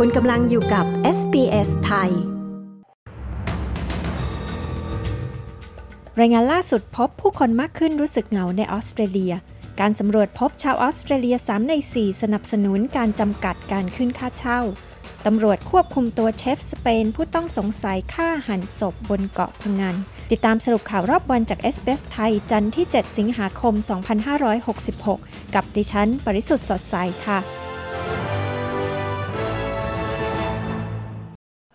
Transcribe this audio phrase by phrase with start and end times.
[0.00, 0.86] คุณกำลังอยู่กับ
[1.18, 2.10] SBS ไทย
[6.20, 9.32] รายงานล่าสุดพบผู้คนมากขึ้นรู้สึกเหงาในออสเตรเลีย
[9.80, 14.60] การสำรวจพบชาวออสเตรเลีย 3 ใน 4 สนับสนุนการจำกัดการขึ้นค่าเช่า
[15.26, 19.96] ตำรวจควบคุมตัวเชฟสเปน ผู้ต้องสงสัยฆ่าหันศพบนเกาะพังงาน
[20.30, 23.74] ติดตามสรุปข่าวรอบวันจาก s อ s ไทย จันทร์ที่ 7 สิงหาคม
[24.84, 26.96] 2566 กับดิฉัน ปริสุทธ์สดใส
[27.26, 27.63] ค่ะ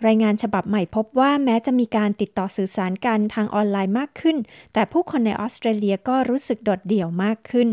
[0.08, 4.38] รายงานฉบับใหม่พบว่าแม้จะมีการติดต่อสื่อสารกันทางออนไลน์มากขึ้น
[4.74, 7.68] แต่ผู้คนในออสเตรเลียก็รู้สึกโดดเดี่ยวมากขึ้น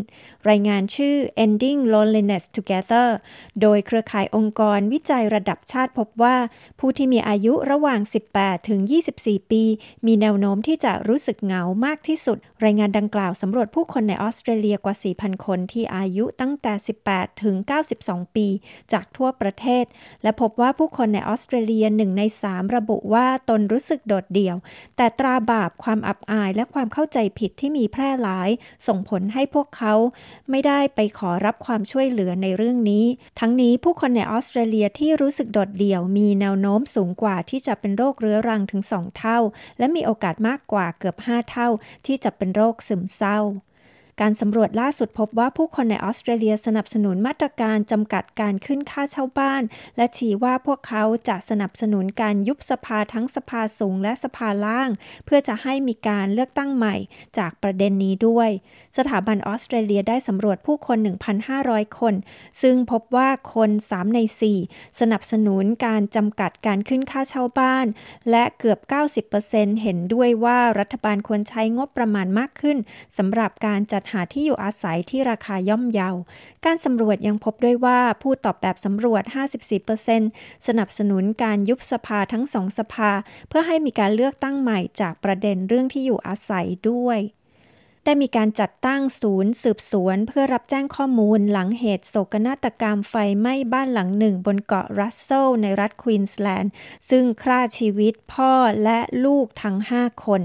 [0.49, 3.09] รายงานชื่อ Ending Loneliness Together
[3.61, 6.37] โดยเครือข่ายองค์กรวิจัยระดับชาติพบว่า
[6.81, 8.01] ผู้ที่มีอายุระหว่าง
[8.35, 8.81] 18 ถึง
[9.17, 9.63] 24 ปี
[10.07, 16.73] มีแนวโน้มที่จะรู้สึกเหงามากที่สุด รายงานดังกล่าวสำรวจผู้คนในออสเตรเลียกว่า 4,000 คนที่อายุตั้งแต่
[17.09, 17.57] 18 ถึง
[17.97, 18.47] 92 ปี
[18.93, 19.85] จากทั่วประเทศ
[20.23, 24.57] และพบว่าผู้คนในออสเตรเลียหนึ่งใน3ระบุว่าตนรู้สึกโดดเดี่ยว
[24.97, 28.49] แต่ตราบาปความอับอายและความเข้าใจผิดที่มีแพร่หลาย
[28.87, 29.95] ส่งผลให้พวกเขา
[30.51, 33.05] ไม่ได้ไปขอรับความช่วยเหลือในเรื่องนี้
[33.41, 39.39] ทั้งนี้ผู้คนในออสเตรเลียที่รู้สึกโดดเดี่ยว มีแนวโน้มสูงกว่าที่จะเป็นโรคเรื้อรังถึง2เท่า
[39.79, 41.69] และมีโอกาสมากกว่าเกือบ 5 เท่า
[42.07, 43.41] ที่จะเป็นโรคซึมเศร้า
[44.23, 49.63] การสำรวจล่าสุดพบว่าผู้คนในออสเตรเลียสนับสนุนมาตรการจำกัดการขึ้นค่าเช่าบ้าน
[49.97, 54.91] และชี้ว่าพวกเขาจะสนับสนุนการยุบสภาทั้งสภาสูงและสภาล่าง
[55.25, 56.95] เพื่อจะให้มีการเลือกตั้งใหม่
[57.39, 58.51] จากประเด็นนี้ด้วย
[58.99, 60.99] สถาบันออสเตรเลียได้สำรวจผู้คน
[61.49, 62.15] 1,500 คน
[62.63, 64.19] ซึ่งพบว่าคน 3 ใน
[64.61, 67.87] 4 สนับสนุนการจำกัดการขึ้นค่าเช่าบ้าน
[68.31, 68.79] และเกือบ
[69.31, 72.77] 90%เห็นด้วยว่ารัฐบาลควรใช้งบประมาณมากขึ้น
[73.19, 76.11] สำหรับการจัดหาที่อยู่อาศัยที่ราคาย่อมเยา
[76.65, 79.23] การสำรวจยังพบด้วยว่าผู้ตอบแบบสำรวจ
[79.95, 83.11] 54%สนับสนุนการยุบสภาทั้งสองสภา
[83.49, 87.21] เพื่อให้มีการเลือกตั้งใหม่จากประเด็นเรื่องที่อยู่อาศัยด้วย
[88.09, 96.73] ได้มีการจัดตั้งศูนย์สืบสวนเพื่อรับแจ้งข้อมูลหลังเหตุโศกนาฏกรรมไฟไหม้บ้านหลังหนึ่งบนเกาะรัสเซลในรัฐควีนสแลนด์
[97.11, 98.53] ซึ่งฆ่าชีวิตพ่อ
[98.85, 100.43] และลูกทั้ง 5 คน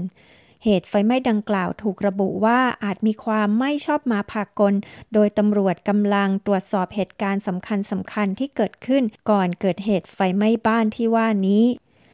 [0.64, 4.74] เหตุไฟไหม้ดังกล่าวถูกระบุว่าอาจมีความไม่ชอบมาพากล
[5.12, 11.64] โดยตำรวจกำลังตรวจสอบเหตุการณ์สำคัญสำคัญที่เกิดขึ้น ก่อนเกิดเหตุไฟไหม้บ้านที่ว่านี้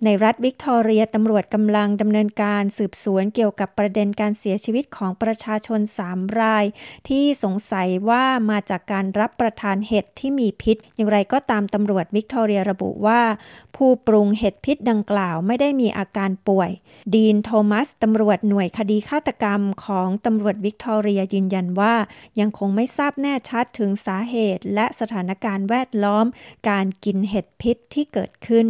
[0.04, 6.64] ในรัฐวิกตอเรียตำรวจกำลังดำเนินการสืบสวนเกี่ยวกับประเด็นการเสียชีวิตของประชาชน 3 ราย
[7.08, 13.22] ที่สงสัยว่ามาจากการรับประทานเห็ดที่มีพิษ อย่างไรก็ตามตำรวจวิกตอเรียระบุว่า
[13.76, 16.70] ผู้ปรุงเห็ดพิษดังกล่าวไม่ได้มีอาการป่วย
[17.14, 21.94] ดีนโทมัสตำรวจหน่วยคดีฆาตกรรมของตำรวจวิกตอเรียยืนยันว่า
[22.40, 26.26] ยังคงไม่ทราบแน่ชัดถึงสาเหตุ และสถานการณ์แวดล้อม
[26.68, 28.68] การกินเห็ดพิษที่เกิดขึ้น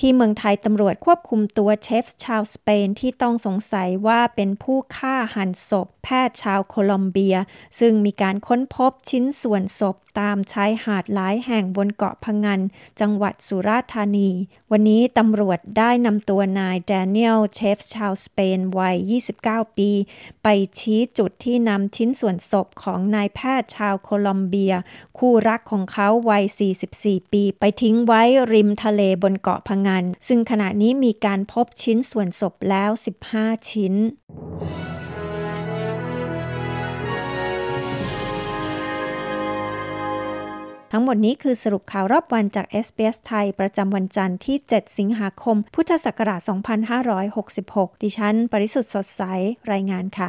[0.00, 7.36] ที่เมืองไทยตำรวจควบคุมตัวเชฟชาวสเปนที่ต้องสงสัยว่าเป็นผู้ฆ่าหั่นศพแพทย์ชาวโคลอมเบีย
[7.80, 12.60] ซึ่งมีการค้นพบชิ้นส่วนศพตามชายหาดหลายแห่งบนเกาะพังงัน
[13.00, 14.30] จังหวัดสุราษฎร์ธานี
[14.70, 18.96] วันนี้ตำรวจได้นำตัวนายแดเนียลเชฟชาวสเปนวัย
[19.40, 19.90] 29 ปี
[20.42, 24.74] ไปชี้จุดที่นำชิ้นส่วนศพของนายแพทย์ชาวโคลอมเบีย
[25.18, 26.44] คู่รักของเขาวัย
[26.88, 28.22] 44 ปี ไปทิ้งไว้
[28.52, 32.90] ริมทะเลบนเกาะพังงาน ซึ่งขณะนี้มีการพบชิ้นส่วนศพแล้ว
[33.30, 33.94] 15 ชิ้น
[40.96, 46.40] ทั้งหมดนี้คือสรุปข่าวรอบวันจาก SBS ไทย ประจำวันจันทร์ที่ 7 สิงหาคม พุทธศักราช
[47.22, 49.22] 2566 ดิฉัน ปริสุทธ์สดใส
[49.72, 50.28] รายงานค่ะ